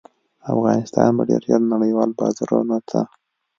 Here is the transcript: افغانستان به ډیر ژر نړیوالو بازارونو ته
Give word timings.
افغانستان 0.53 1.09
به 1.17 1.23
ډیر 1.29 1.41
ژر 1.49 1.61
نړیوالو 1.73 2.17
بازارونو 2.19 2.77
ته 2.89 3.01